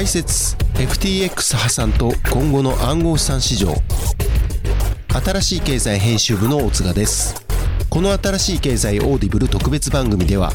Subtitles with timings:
[0.00, 3.74] 解説 FTX 破産と今後の暗号資産市場。
[5.12, 7.34] 新しい経済編集部の大塚です。
[7.90, 10.54] この新しい経済 Audible 特別番組では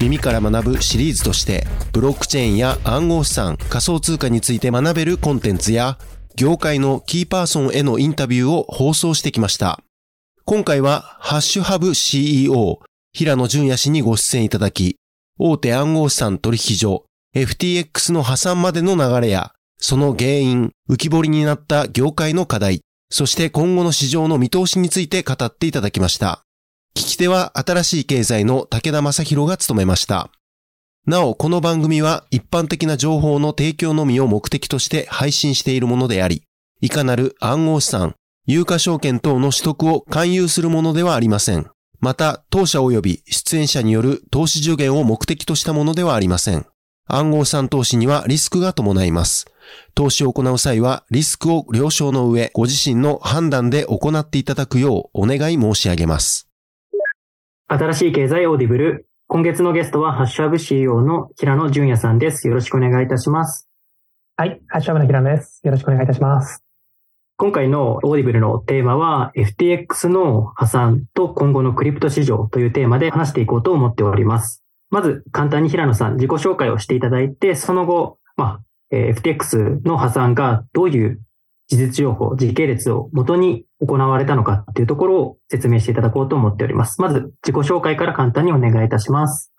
[0.00, 5.96] 耳から学ぶシリーズとしてブロックチェーンや暗号資産仮想通貨について学べるコンテンツや
[6.34, 9.78] 業界のキーパーソンへのインタビューを放送してきました。
[10.44, 12.80] 今回は HashHub CEO
[13.12, 14.96] 平野淳也氏にご出演いただき
[15.38, 26.42] 大手暗号資産取引所 FTX の破産までの流れや、その原因、浮き彫りになった業界の課題、そして今後の市場の見通しについて語っていただきました。
[26.96, 30.30] 聞き手は新しい経済の武田正宏が務めました。
[31.06, 36.42] なお、この番組は一般的な情報の提供のみを目的として配信しているものであり、
[36.80, 41.70] いかなる暗号資産、有価証券等の取得を勧誘するものではありません。
[42.00, 46.66] また、当社及び出演者による投資助言を目的としたものではありません。
[47.16, 49.46] 暗号資産投資にはリスクが伴います。
[49.94, 56.48] 投資を行う際はリスクを了承の上、ご自身の判断で行っていただくようお願い申し上げます。
[57.68, 59.06] 新しい経済オーディブル。
[59.28, 62.48] 今月のゲストはハッシュアブ CEO の平野淳也さんです。
[62.48, 63.68] よろしくお願いいたします。
[64.36, 65.60] はい、 HashHub の平野です。
[65.62, 66.64] よろしくお願いいたします。
[67.36, 74.59] 今回のオーディブルのテーマは FTX の破産と今後のクリプト市場というテーマで話していこうと思っております。
[74.90, 78.60] まず簡単に平野さん自己紹介をしていただいて、その後、まあ、
[78.90, 81.20] え FTX の破産がどういう
[81.68, 87.00] 事実情報、時系列を元に行われたのかっていうところを説明していただこうと思っております。
[87.00, 89.52] まず自己紹介から簡単にお願いいたします。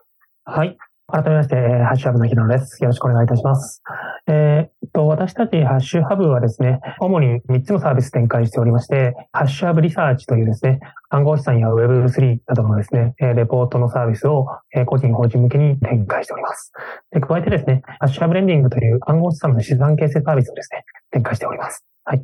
[0.44, 0.78] はい。
[1.08, 2.84] 改めまして、 HashHub の平野です。
[2.84, 3.82] よろしくお願いいたします。
[4.28, 14.48] えー、っと、私たちハッシュハブはですね、主に3つのサービス展開しておりまして、ハッシュハブリサーチというですね、暗号資産や Web3 などのですね、レポートのサービスを
[14.86, 16.72] 個人法人向けに展開しております。
[17.12, 21.86] で加えてですね、ハッシュハブレンディングという暗号資産の資産形成サービスをですね、展開しております。
[22.04, 22.24] はい。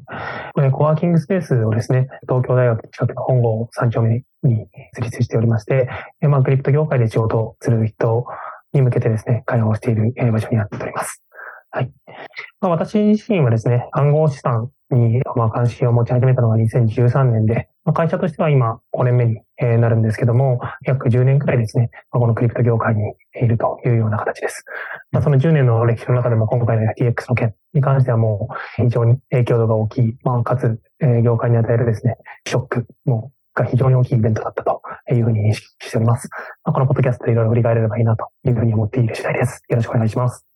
[0.53, 5.87] これ、コワーキングスペースをですね、東京大学近くの本郷3丁目に設立しておりまして、
[6.21, 8.25] まあ、クリプト業界で仕事をする人
[8.73, 11.23] に向けてですね、会話をしている場所になっております。
[11.71, 11.91] はい。
[12.61, 19.41] まあ、私自身はですね、暗号資産にまあ関心を持ち始めたのが2013年で、まあ、会社としては今5年目に
[19.79, 24.63] なるんですけども、約10年くらいですね、まあ、このクリプト業界にいるというような形です。
[25.11, 28.49] まあ、その10年の歴史の中でも今回の FTX の件に関してはも
[28.79, 32.15] う非常に影響度が大きい、まあ、かつ、え業界に与えるですね、
[32.47, 36.29] ショックもが非常に大きいイベントだったというふうに認識しております。
[36.63, 39.63] まあ、このポッドキャストでいろいろ振り返れればいいなというふうに思っている次第です。
[39.67, 40.46] よろしくお願いします。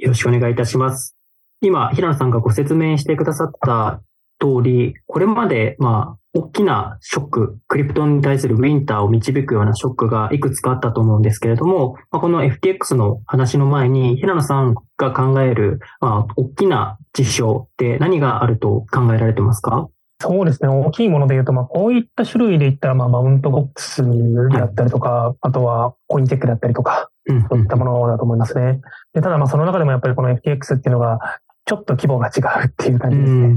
[0.00, 1.14] よろしくお願いいたします。
[1.60, 4.00] 今、平野さんがご説明してくださった
[4.40, 19.90] 通り、これまで、まあ、大きなショック、クリプトに対するウィンターを導くようなショックがいくつかあったと思うんですけれども、まあ、この FTX の話の前に、平野さんが考える、まあ、大きな事象って何があると考えられてますか？
[20.22, 20.68] そうですね。
[20.68, 27.10] 大きいもので言うと、まあ、こういった種類で言ったら、まあ、マウントボックスだったりとか、はい、あとはコインチェックだったりとか、
[27.48, 28.80] そういったものだと思いますね。
[29.14, 31.18] でただ、まあ、その中でもやっぱりこの FTX っていうのが、
[31.66, 33.56] ちょっと規模が違うっていう感じですね。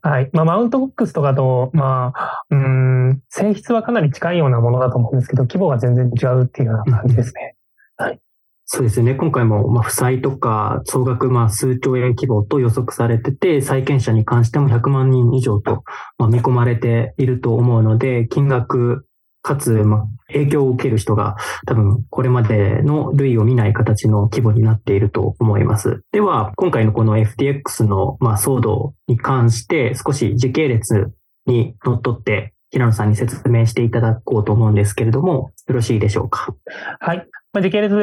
[0.00, 0.30] はい。
[0.32, 7.54] まあ、マウントボックスとかと、まあ、うん、性質はかなり近いようなものだと思うんですけど、規模が全然違うっていうような感じですね。
[7.96, 8.18] はい。
[8.64, 9.14] そうですね。
[9.14, 15.84] 今回も、まあ、負債とか、総額、まあ、数兆円規模と予測されてて、債権者に関しても100万人以上と、
[16.18, 19.06] まあ、見込まれていると思うので、金額、
[19.42, 21.36] かつ、ま、影響を受ける人が
[21.66, 26.02] 多分これまでの類を見ない形の規模になっていると思います。
[26.12, 31.12] では、今回のこの FTX の、ま、騒動に関して少し時系列
[31.46, 36.54] にのっとって平野さんに説明していただこうと思うんですけれども、よろしいでしょうか？
[37.00, 37.26] はい。
[37.52, 37.94] まあ、時系列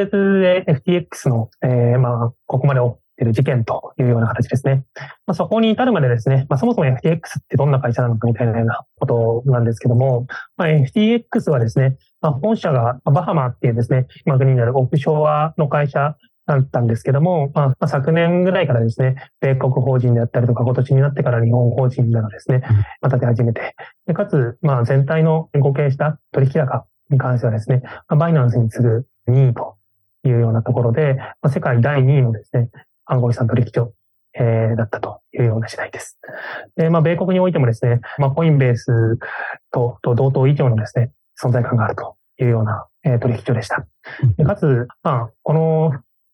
[0.41, 2.79] で FTX の、えー、まあ、ここまで
[3.19, 4.85] ている事件というような形ですね。
[5.27, 10.25] まあ、そこに至るまでですね、まあ、そもそも FTX ってどんな会社なのかみたいなようなことなんですけども、
[10.57, 16.15] まあ、FTX はですね、まあ、本社がバハマっていうですね、今国にあるオフショアの会社
[16.47, 22.63] だったんですけども、まあ、昨年ぐらいからですね、米国法人であったりとか、今年になってから日本法人などですね、
[23.01, 23.75] また出始めて、
[24.07, 29.75] でかつ、まあ、全体の合計した取引高に関してはですね、バイナンスに次ぐ2位と
[30.23, 32.69] いうようなところで、まあ、世界第2位のですね、
[33.09, 33.93] 暗号資産取引所、
[34.39, 36.19] えー、だったというような次第です。
[36.77, 39.17] で、まあ、米国においてもですね、まあ、コインベース
[39.71, 41.11] とと同等以上のですね、
[41.41, 43.85] 存在感があるというような、えー、取引所でした。
[44.37, 45.91] でかつ、まあ、この、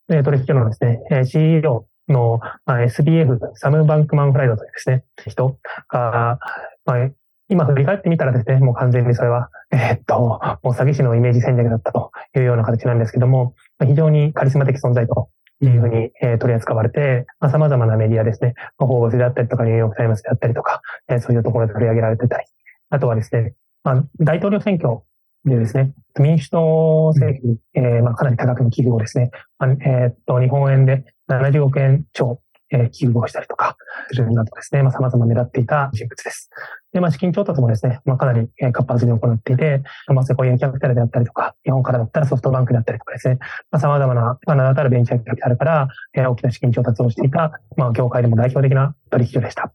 [0.09, 5.57] えー、取引所のですね、えー、CEO の、まあ、SBF、サム・バンクマン・フライドというですね、人
[5.87, 6.39] が、
[6.85, 7.09] まあ、
[7.47, 13.53] 今振り返ってみたらですね、もう完全にそれは、えー、っと、もう詐欺師のイメージ戦略だったというような形なんですけども、
[13.85, 22.45] 非常にカリスマ的存在とっていうふうに、え取り扱われて、まあ、様々なメディアですね、フォーブスであったりとか、ニューヨークタイムズであったりとか、えそういうところで取り上げられてたり、
[22.89, 23.53] あとはですね、
[23.83, 25.01] まあ、大統領選挙
[25.45, 33.77] でですね、民主党政府に、えー、まあ、かなり多額の寄付をですね、まあ、えー、っと、日本円で70億円超、えー、寄付をしたりとか
[34.09, 36.49] するなどですね、まあ、様々狙っていた人物です。
[36.93, 43.37] で、まあ、資金調達もですね、まあ、かなり活発に行っていて、まあ、セコイアキャピタルであったりとか、日本からだったらソフトバンクであったりとかですね、
[43.71, 49.74] まあ、様々な、まあ、名だたるベンチャーキャピタルから、え、大きな資金調達をしていた、まあ、業界でも代表的な取引所でした。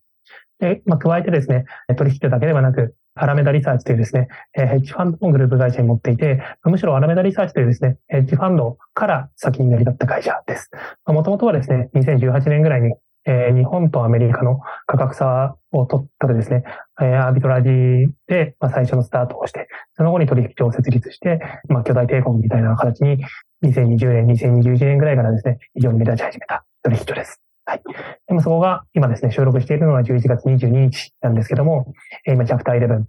[0.61, 1.65] で、まあ、加えてですね、
[1.97, 10.71] 取引所だけではなく、アラメダリサーチというですね、ヘッジファンドのグループ会社に持っていて、むしろアラメダリサーチというですね、ヘッジファンドから先に成り立った会社です。
[11.07, 12.95] もともとはですね、2018年ぐらいに、
[13.27, 16.65] えー、日本とアメリカの価格差を取ってですね、
[17.01, 23.23] えー、アービトラジーで、まあ、最初のスタートをして、その後に取引所を設立して、まあ、巨大抵抗みたいな形に、
[23.63, 27.50] 2020年、2021年ぐらいからですね、非常に目立ち始めた取引所です。
[27.71, 27.83] はい。
[28.27, 31.95] でもそこが今ですね、収録しているのは11月22日なんですけども、
[32.27, 33.05] 今、チャプター11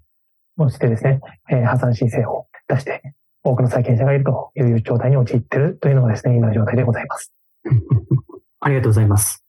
[0.58, 1.20] をしてですね
[1.50, 3.02] え、破産申請を出して、
[3.44, 7.34] 多くの債権者がいるという状態に陥っているというのがですね、今の状態でございます。
[8.60, 9.44] ありがとうございます。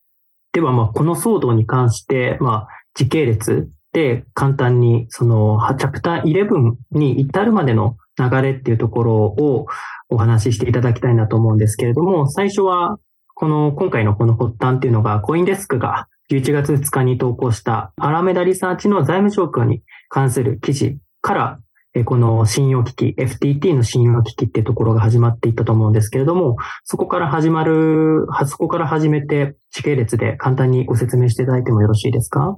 [0.51, 9.67] では、まあ、この騒動に関して、まあ、時系列で簡単に、その、チャプター11に至るまでの流れっていうところを
[10.09, 12.97] お話ししていただきたいなと思うんですけれども、最初は
[13.33, 21.59] この、今回のこの発端っていうのが、コインデスクが11月2日に投稿したアラメダリサーチの財務状況に関する記事から、
[22.05, 32.57] この信用危機、FTT の信用危機っていうところが始まっていったと思うんですけれども、そこから始まる、そこから始めて時系列で簡単にご説明していただいてもよろしいですか？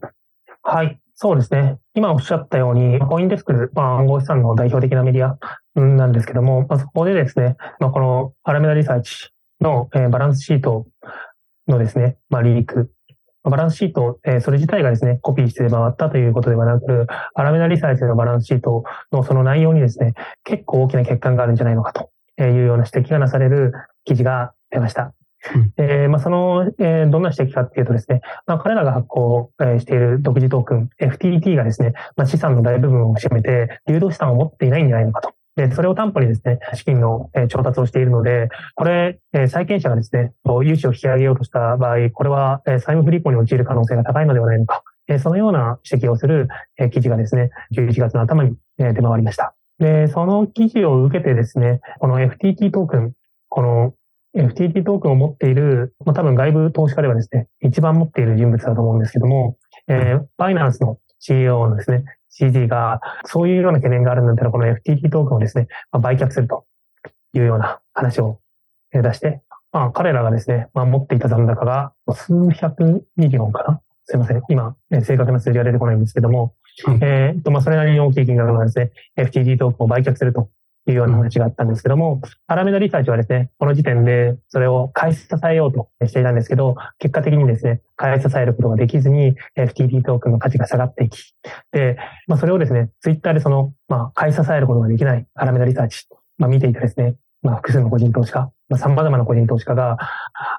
[0.63, 0.99] はい。
[1.15, 1.77] そうですね。
[1.95, 5.37] 今おっしゃったように、コインデスク、まあ、暗号資産の代表的なメディア
[5.79, 9.31] なんですけども、まあ、そこでですね、まあ、このアラメダリサーチ
[9.65, 10.85] の、えー、バランスシート
[11.67, 12.91] のですね、まあ、リーク。
[13.43, 20.13] バランスシート、えー、それ自体がですね、コピーして回ったということではなく、アラメダリサーチのバランスシートのその内容にですね、
[20.43, 22.09] 結構大きな欠陥があるんじゃないのかと
[22.41, 23.73] いうような指摘がなされる
[24.03, 25.13] 記事が出ました。
[25.53, 35.33] うん、えー、まあ、その、えー、どんな指摘かっていうとですね、まあ、彼らが発行、えー、している独自トークン、FTT がですね、まあ、資産の大部分を占めて、流動資産を持っていないんじゃないのかと。
[35.55, 44.83] で、それを担保にですね、資金の調達をしているので、これ、債権者がですね、融資を引き上げようとした場合、これは債務不履行に陥る可能性が高いのではないのか、
[45.21, 46.49] そのような指摘をする
[46.91, 49.55] 記事がですね、11月の頭に出回りました。
[49.79, 53.13] で、その記事を受けてですね、この FTT トークン、
[53.49, 53.93] この
[54.35, 59.57] FTT トークンを持っている、まあ、多分外部投資家ではですね、一番持っている人物だと思うんですけども、
[59.87, 62.03] えー、バイナンスの CEO のですね、
[62.37, 66.65] CZ が、そういうような懸念があるんだったら、この FTT トークンをですね、まあ、売却すると
[67.33, 68.39] いうような話を
[68.91, 69.41] 出して、
[69.71, 73.81] まあ、彼らがですね、まあ、持っていた残高が数百ミリオンかな？
[74.05, 74.41] すいません。
[74.49, 76.53] 今、ね、正確な数字が出てこないんですけども、
[76.87, 80.49] うん、えっと、まあ、それなりに大きい金額がですね、FTT トークンを売却すると
[80.87, 91.33] いうような話があったんですけども、アラメダリサーチはですね、この時点でそれを返し支えようとしていたんですけど、結果的にですね、返し支えることができずに、FTT トークンの価値が下がっていき、
[91.71, 91.97] で、
[92.27, 96.07] まあ、それをですね、ツイッターでその、まあ、返し支えることができないアラメダリサーチ、
[96.37, 99.97] まあ、見ていてですね、まあ、複数の個人投資家、まあ、様々な個人投資家が、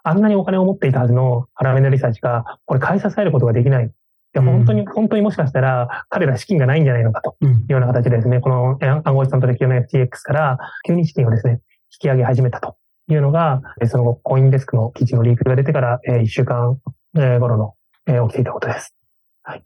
[0.03, 3.91] あんなにお金を持っていたはずのアラメダリサーチが、これ買い支えることができない。
[4.37, 11.61] や、本当に、本当にもしかしたら、彼ら資金がないんじゃないのかというような形でですね、この暗号資産取引の FTX から急に資金をですね、
[11.93, 12.77] 引き上げ始めたと
[13.09, 16.79] いうのが、そのコインデスクの記事のリークが出てから1週間
[17.15, 17.75] 頃の
[18.29, 18.95] 起きていたことです。
[19.43, 19.65] はい。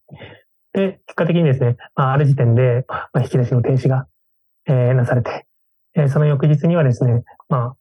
[0.72, 2.84] で、結果的にですね、ある時点で
[3.16, 4.06] 引き出しの停止が
[4.66, 5.46] なされて、
[6.08, 7.76] その翌日にはですね、まあ、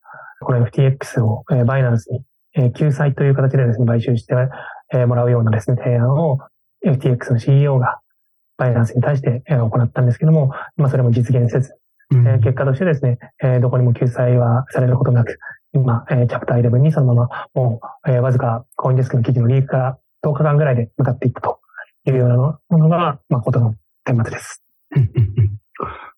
[0.46, 2.08] この FTX をバイナンス
[2.56, 4.34] に救済という形でですね、買収して
[5.06, 6.40] もらうようなですね、提案を
[6.86, 8.00] FTX の CEO が
[8.58, 11.78] バイナンスに対して行ったんですけども、まあそれも実現せず、
[12.12, 13.20] うん、結果としてですね、
[13.62, 15.40] どこにも救済はされることなく、
[15.74, 21.60] 今、チャプター11にそのまま、もう、わずかコインデスクの記事のリークから10日間ぐらいで向かっていくと
[22.06, 24.64] いうようなものが、まあ、ことの顛末です。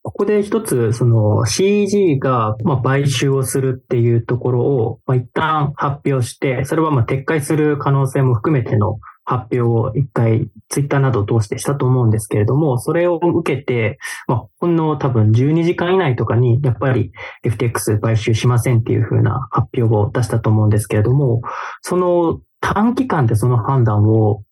[0.03, 17.11] ここで一つ、その CG がま買収をするっていうところを、ま一旦発表して、それはま撤回する可能性も含めての発表を一回ツイッターなどを通してしたと思うんですけれども、それを受けて、まあ、ほんの多分12時間以内とかに、やっぱり
[17.45, 21.41] FTX 買収しませんっていう風な発表を出したと思うんですけれども、
[21.81, 24.43] その短期間でその判断を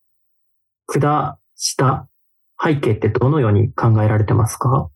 [0.88, 2.08] 下した
[2.62, 4.90] 背景ってどのように考えられてますか？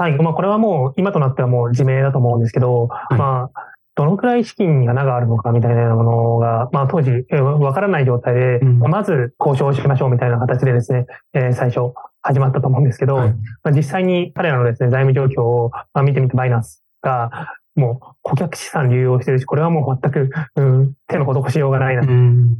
[0.00, 0.16] はい。
[0.16, 3.60] まあ、これはもう、今となってはもう自明だと思うんですけど、はい、まあ、
[3.98, 15.72] どのくらい資金に穴があるのかみたいなものが、まあ当時、わからない状態で、まず交渉しましょうみたいな形でですね、え最初始まったと思うんですけど、はい、まあ、実際に彼らのですね、財務状況を
[16.04, 22.12] 見てみてバイナンスが、もう顧客資産流用してるし、これはもう全く、うん、手の施しようがないな、と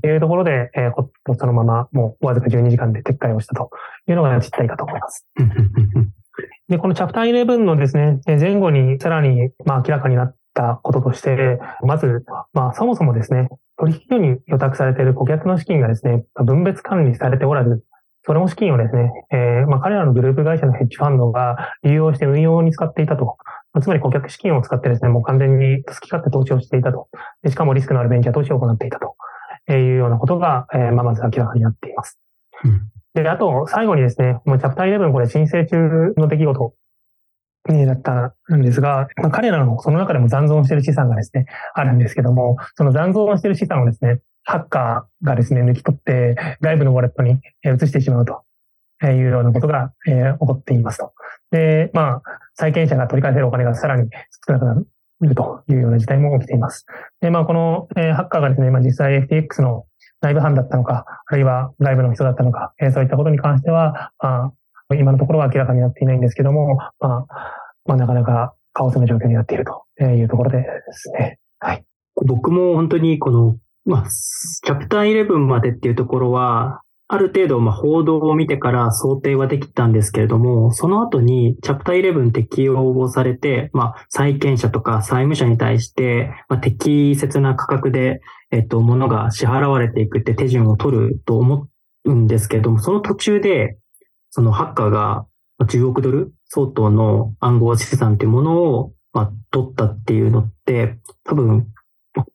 [0.08, 3.70] いうところで、えー、そのままもうわずか12時間で撤回をしたと
[4.08, 5.24] いうのが実態かと思います。
[6.68, 13.48] で、このチャプター11のですね、前後にさらに、まあ、明らかになったこととして、まず、まあ、そもそもですね、
[13.78, 17.84] 取引所に予託されている顧客の資金がですね、分別管理されておらず、
[18.26, 23.38] それも資金をですね、えー、まあ、彼らのグループ会社のヘッジファンドが利用して運用に使っていたと。
[23.80, 27.08] つまり顧客資金を使ってですね、もう完全に好き勝手投資をしていたと。
[27.42, 29.14] でしかもリスクのあるベンチャー投資を行っていたと
[29.72, 32.18] いうようなことが、えー、まあ、まず明らかになっています。
[32.64, 36.74] うん、で、あと、最後にですね、もうチャプター11これ申請中の出来事
[37.86, 48.42] だったんですが、まあ、彼らのその中でも残存している資産がですね、あるんですけども、その残存している資産をですね、ハッカーがですね、抜き取って外部のウォレットに移してしまうと
[49.06, 51.12] いうようなことが、えー、起こっていますと。
[51.50, 52.22] で、まあ、
[52.54, 54.08] 債権者が取り返せるお金がさらに
[54.46, 54.74] 少なくな
[55.20, 56.86] るというような事態も起きています。
[57.20, 59.84] で、まあ、この、えー、ハッカーがですね、まあ、実際 FTX の
[60.20, 64.52] 内部犯だったのか、あるいは外部の人だったのか、えー、そういったことに関しては、ま
[64.90, 67.57] あ、今のところは明らかになっていないんですけども、まあ、
[67.88, 71.38] まあ、なかなかカオスな状況になっているというところでですね。
[71.58, 71.84] はい。
[72.26, 91.68] 僕も本当にこの、まあ、チャプター11までっていうところは、ある程度、まあ、報道を見てから想定はできたんですけれども、その後に、チャプター11適用をされて、まあ、債権者とか債務者に対して、まあ、適切な価格で、えっと、物が支払われていくって手順を取ると思
[92.04, 93.78] うんですけれども、その途中で、
[94.28, 95.24] そのハッカーが
[95.62, 101.66] 10億ドル相当の暗号資産っていうものを、まあ、取ったっていうのって、多分、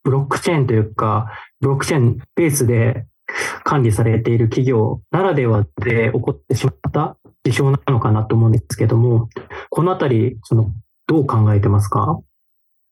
[0.04, 3.06] ブロックチェーンというか、ブロックチェーンベースで
[3.64, 9.30] 管理されている企業ならではで起こってしまった事象なのかなと思うんですけども、
[9.70, 10.72] このあたり、その、
[11.08, 12.20] どう考えてますか？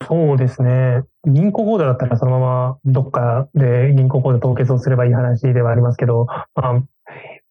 [0.05, 1.03] そうですね。
[1.25, 6.83] 銀行口座だったらそのままどっかで銀行口座凍結をすればいい話ではありますけど、まあ、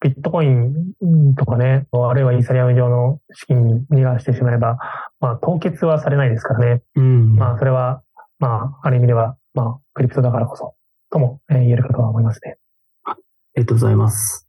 [0.02, 4.78] ビットコインとかね、あるいはイーサリアム上の資金に逃がしてしまえば、
[5.20, 6.82] まあ、凍結はされないですからね。
[6.96, 8.02] うん、まあ、それは、
[8.38, 10.74] まあ、ある意味では、まあ、クリプトだからこそ、
[11.10, 12.56] とも言えるかとは思いますね。
[13.04, 13.14] あ
[13.56, 14.48] りがとうございます。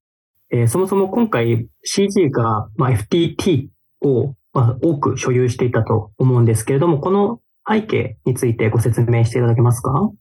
[0.51, 3.67] えー、そもそも今回 CG が、まあ、FTT
[4.01, 7.39] を、まあ、多く所有していたと思うんですけれども、この
[7.69, 10.11] 背景についてご説明していただけますか？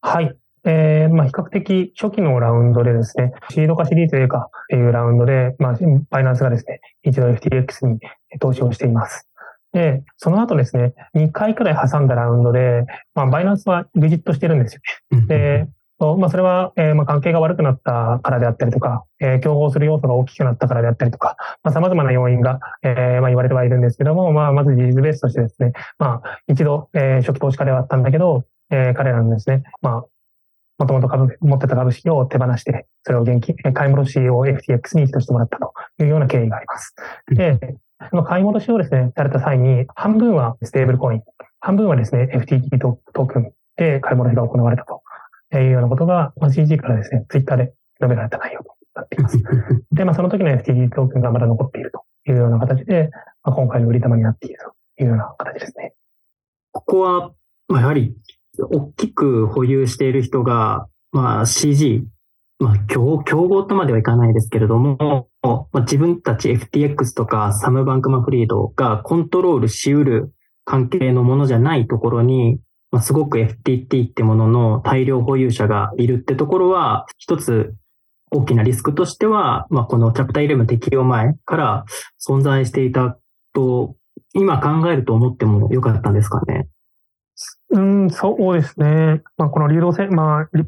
[0.00, 0.36] はい。
[0.64, 5.78] えー、まあ、比較的初期のラウンドでですね、シード化シリーズ A かっていうラウンドで、まあ、
[6.10, 7.98] バイナンスがですね、一度 FTX に
[8.40, 9.28] 投資をしています。
[9.72, 14.80] で、その後ですね、2回くらい挟んだラウンドで、まあ、バイナンスはグジットしてるんですよ
[15.20, 15.26] ね。
[15.26, 15.68] で、
[15.98, 30.04] まあ、それは、えー、まあ、関係が悪くなったからであったりとか、えー、競合する要素が大きくなったからであったりとか、まあ、様々な要因が、えー、まあ、言われてはいるんですけども、まあ、まず事実ベースとしてですね、まあ、一度、えー、初期投資家ではあったんだけど、えー、彼らのですね、まあ、
[30.78, 36.94] もともと株、持ってた株式を手放して、それを現金、買い戻しを FTX に移動してもらったというような経緯があります。
[37.28, 37.58] で、
[38.10, 41.22] その買い戻しをですね、された際に、半分はステーブルコイン、
[41.60, 45.02] 半分はですね、FTT トークンで買い戻しが行われたと
[45.58, 49.38] いうようなことが、まあ、CG からですね、ツイッターで述べられた内容となっています。
[49.92, 53.10] で、まあ、その時の FTT トークンがまだ残っているというような形で、
[53.42, 54.58] まあ、今回の売り玉になっている
[54.96, 55.94] というような形ですね。
[56.72, 57.30] ここは、
[57.68, 58.16] まあ、やはり、
[58.58, 62.04] 大きく保有している人が、まあ、CG、
[62.58, 70.32] まあ、競合とまではいかないですけれども、まあ、自分たち FTX とかサム・バンクマ・フリードがコントロールしうる
[70.64, 72.58] 関係のものじゃないところに、
[72.90, 77.74] まあ、すごく FTT ってものの大量保有者がいるってところは、一つ
[78.30, 81.84] 大きなリスクとしては、まあ、このチャプター11適用前から
[82.26, 83.18] 存在していた
[83.52, 83.96] と、
[84.32, 86.66] 今考えると思ってもよかったんですかね。
[87.70, 89.22] うん、そうですね。
[89.36, 90.64] まあ、この流動性、まあ、リ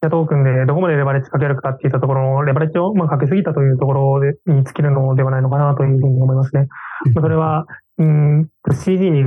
[0.00, 6.68] トークンでどこまでレバレッジかけるかっていったところの、レバレッジをまあかけすぎたというところでに尽きるのではないのかなというふうに思いますね。
[7.14, 7.66] まあ、それは、
[7.98, 9.24] うん、CG に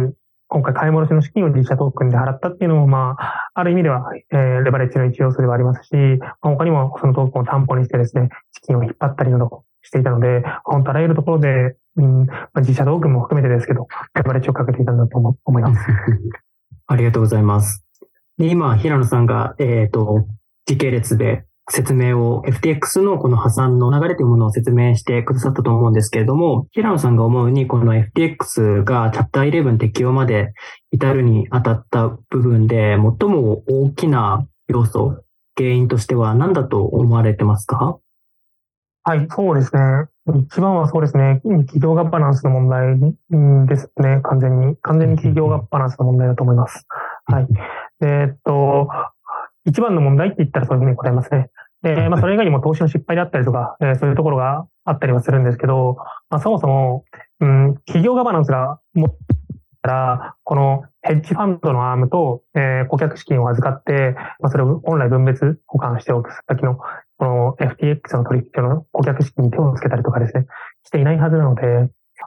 [0.47, 15.85] 今回買い戻しの資金を自社トークンで払ったっていうのも、まあ、ある意味では、えー、レバレッジの一要素ではありますし、まあ、他にもそのトークンを担保にしてですね、資金を引っ張ったりなどしていたので、本当あらゆるところで、うん、まあ、自社トークンも含めてですけど、レバレッジをかけていたんだと思います。
[16.91, 17.85] ありがとうございます。
[18.37, 20.27] で、今、平野さんが、えっ、ー、と、
[20.65, 30.53] 時系列で説明を、FTX のこの破産の流れというものを説明してくださったと思うんですけれども、平野さんが思うに、この FTX がチャプター11適用まで
[30.91, 35.23] 至るにあたった部分で、最も大きな要素、
[35.55, 37.99] 原因としては何だと思われてますか？
[39.03, 39.81] はい、そうですね。
[40.47, 41.41] 一番はそうですね。
[41.43, 42.99] 企業ガバナンスの問題
[43.67, 44.21] ですね。
[44.23, 44.75] 完全に。
[44.81, 46.85] 完全に企業ガバナンスの問題だと思います。
[47.25, 47.47] はい。
[48.01, 48.89] えっと、
[49.65, 51.49] 一番の問題って言ったらそういうふうに答えますね。
[51.81, 55.97] で、まあ、それ以外にも投資の失敗であったりとか、えー、そういうところがあったりはするんですけど、
[56.29, 57.05] まあ、そもそも、
[57.39, 59.15] うん、企業ガバナンスがもっ
[59.81, 66.77] たら、このヘッジファンドのアームと、えー、顧客資金を預かって、まあ、それを本来分別保管しておく先の、
[67.21, 70.47] この FTX の取引所の顧客資金に手をつけたりとかですね、
[70.83, 71.61] していないはずなので、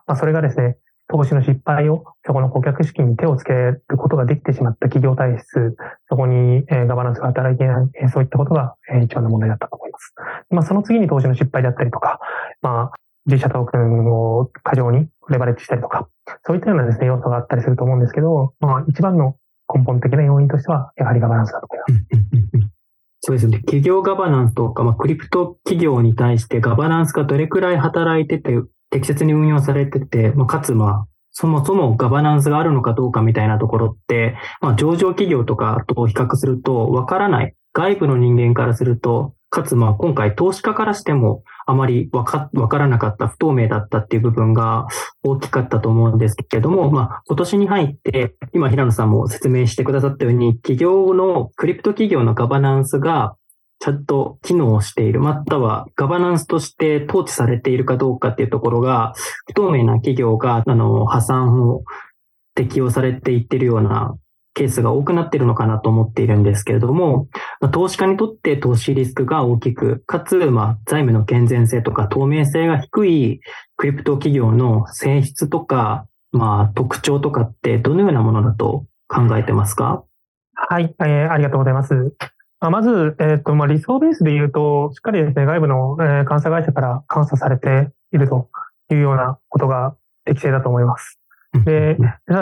[0.07, 0.77] まあ、それがですね、
[1.09, 5.77] 投資の失敗を、そこの顧客資金に手をつけることができてしまった企業体質、
[6.09, 10.15] そこに、え、ガバナンスが働いていない、え、そういったことが、えー、一番の問題だったと思います。
[10.51, 12.21] まあ、その次に投資の失敗であったりとか、
[12.63, 12.93] まあ、
[13.27, 16.09] 自社トークンを過剰にレバレッジしたりとか、
[16.45, 19.35] そういったようなですね、要素があったりすると思うんですけど、まあ、一番の
[19.75, 22.74] 根本的な要因としては、やはりガバナンスだと思います。
[23.27, 23.61] そうですね。
[23.61, 37.55] 企業ガバナンスとか、まあ、クリプト企業に対してガバナンスがどれくらい働いてて、適切に運用されてて、まあ、かつ、まあ、そもそもガバナンスがあるのかどうかみたいなところって、まあ、上場企業とかと比較するとわからない。
[37.73, 44.87] 外部の人間からすると、かつまあ今回投資家からしてもあまりわかわからなかった不透明だったっていう部分が
[45.23, 53.37] 大きかったと思うんですけれども、まあ今年に入って今平野さんも説明してくださったように企業のクリプト企業のガバナンスが
[53.79, 59.13] ちゃんと機能している、またはガバナンスとして統治されているかどうかっていうところが、
[59.47, 61.83] 不透明な企業が、あの、破産を
[62.55, 64.17] 適用されていってるような
[64.55, 67.29] ケースが多くなっているのかなと思っているんですけれども、
[67.73, 73.41] 投資家にとって投資リスクが大きく、かつ、まあ、財務の健全性とか透明性が低い
[73.77, 80.05] クリプト企業の性質とか、まあ、特徴とかってどのようなものだと考えてますか？
[80.55, 82.15] はい、えー、ありがとうございます。
[82.61, 88.49] まあ、まず、えっ、ー、と、まあ、理想ベースで言うと、しっかりですね、外部の、えー、監査会社から監査されていると
[88.91, 91.19] いうようなことが適正だと思います。
[91.65, 91.97] で、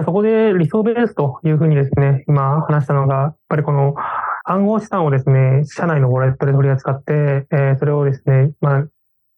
[0.04, 3.94] そこで理想ベースというふうにですね、今話したのが、やっぱりこの
[4.44, 8.84] 暗号資産をですね、社内のウォレットで取り扱って、えー、それをですね、まあ、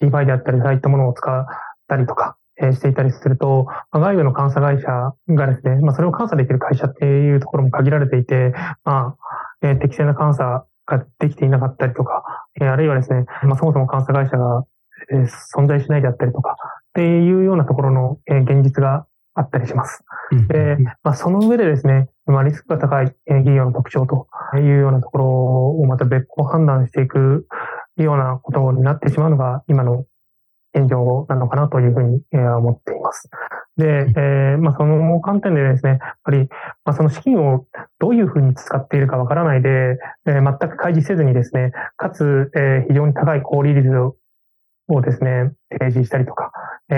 [0.00, 1.44] DeFi であったり、そういったものを使っ
[1.88, 4.86] たりとか、えー、していたりすると、まあ、外部の監査会社
[5.28, 9.16] がですね、まあ、それを監査できる会社っていうところも限られていて、ま
[9.62, 12.22] あ、えー、適正な監査ができていなかったりとか、
[12.60, 14.64] えあるいはですね、まあ、そもそも監査会社が、
[15.12, 15.16] え
[15.56, 20.04] 存在しないであったりとか、っていうようなところの、え現実があったりします。
[20.48, 27.46] で、まあ、その上でですね、まあ、リスクが高い企業の特徴というようなところをまた別個判断していく
[27.96, 30.06] ようなことになってしまうのが今の
[30.74, 33.30] 現状なのかなというふうに思っています。
[33.76, 36.48] で、えー、まあ、その観点でですね、やっぱり、
[36.84, 37.66] まあ、その資金を
[38.00, 43.88] どういうふうに使っているかわからないで、えー、全く開示せずにですね、かつ、えー、非常に高い高利率
[44.88, 46.50] をですね、提示したりとか、
[46.88, 46.94] え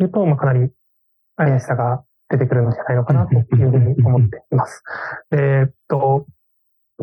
[0.00, 0.70] ー、いうと、まあ、かなり
[1.36, 4.82] 怪しさが出てくるのじゃないのかなというふうに思っています。
[5.32, 6.26] えっと、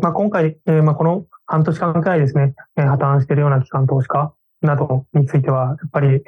[0.00, 6.24] まあ、今回、えー、まあ、この半年間くらいですね、えー、破綻しているような機関投資家などについては、やっぱり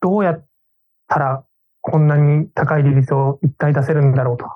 [0.00, 0.44] どうやっ
[1.08, 1.44] たら
[1.80, 4.46] こんなに高い利率を一体出せるんだろうと。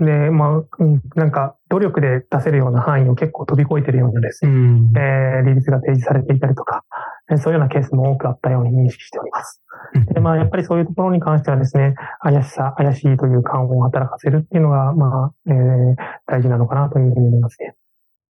[0.00, 0.84] で、まあ、
[1.14, 6.84] なんか努力で出せるような範囲を結構飛び越えているようなですね、うん、えー、利率が提示されていたりとか、
[7.38, 9.62] そういうようなケースも多くあったように認識しております。
[10.14, 17.74] で、まあ、やっぱりそういうところに関してはですね、怪しさ、怪しいという感を働かせるっていうのが、まあ、えー、大事なのかなというふうに思いますね。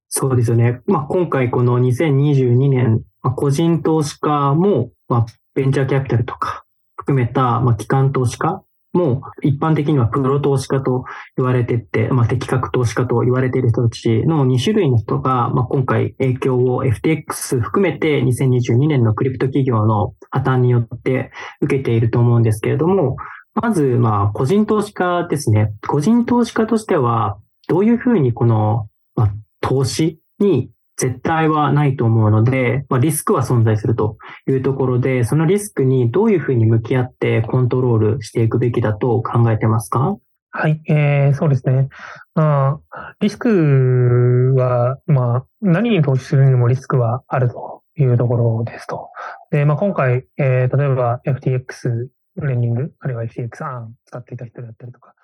[0.08, 0.80] そうですよね。
[0.86, 6.64] まあ、今回この2022年、まあ、個人投資家も、まあ、ベンチャーキャピタルとか
[6.96, 11.04] 含めた、まあ、機関投資家もう一般的にはプロ投資家と
[11.36, 23.16] 言われてて、まあ、適格投資家と言われている人たちの2種類の人が、まあ、今回影響を FTX 含めて2022年のクリプト企業の破綻によって受けていると思うんですけれども、
[23.54, 25.72] まず、まあ、個人投資家ですね。
[25.86, 40.18] 個人投資家としては、どういうふうにこの、まあ、投資に絶対はないと思うので、まあ、リスクは存在するというところで、そのリスクにどういうふうに向き合ってコントロールしていくべきだと考えてますか？
[40.50, 41.88] はい、えー、そうですね。
[42.34, 49.08] まあ、リスクは、まあ、何に投資するにもリスクはあるというところですと。
[49.50, 52.08] で、まあ、今回、えー、例えば FTX
[52.42, 55.14] レンディング、あるいは FTX アン使っていた人だったりとか、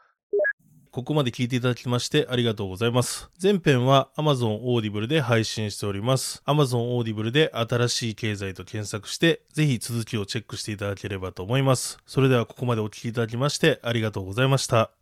[0.97, 3.29] ここまで聞いていただきましてありがとうございます。
[3.43, 6.43] 前編は Amazon Audible で配信しております。
[6.47, 11.99] Amazon Audible で新しい経済と検索して、ぜひ続きをチェックしていただければと思います。
[12.07, 14.96] それではここまでお聞きいただきましてありがとうございました。